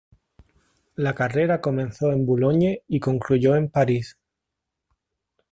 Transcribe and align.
La 0.95 1.13
carrera 1.13 1.61
comenzó 1.61 2.11
en 2.11 2.25
Boulogne 2.25 2.81
y 2.87 2.99
concluyó 2.99 3.55
en 3.55 3.69
París. 3.69 4.17